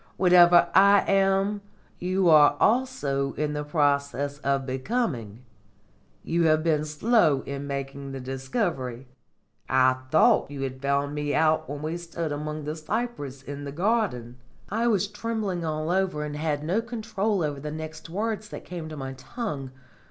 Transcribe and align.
Whatever 0.17 0.67
I 0.73 1.01
am, 1.01 1.61
you 1.99 2.27
are 2.27 2.57
also 2.59 3.33
in 3.33 3.53
process 3.65 4.39
of 4.39 4.65
becoming. 4.65 5.43
You 6.23 6.45
have 6.45 6.63
been 6.63 6.85
slow 6.85 7.41
in 7.45 7.67
making 7.67 8.11
the 8.11 8.19
discovery. 8.19 9.05
I 9.69 9.97
thought 10.09 10.49
you 10.49 10.61
had 10.61 10.81
found 10.81 11.13
me 11.13 11.35
out 11.35 11.69
when 11.69 11.83
we 11.83 11.97
stood 11.97 12.31
among 12.31 12.63
the 12.63 12.75
cypress 12.75 13.43
in 13.43 13.63
the 13.63 13.71
garden." 13.71 14.37
I 14.69 14.87
was 14.87 15.05
trembling 15.05 15.63
all 15.63 15.91
over 15.91 16.23
and 16.25 16.35
had 16.35 16.63
no 16.63 16.81
control 16.81 17.43
over 17.43 17.59
the 17.59 17.69
next 17.69 18.09
words 18.09 18.49
that 18.49 18.65
came 18.65 18.89
to 18.89 18.97
my 18.97 19.13
tongue. 19.13 19.69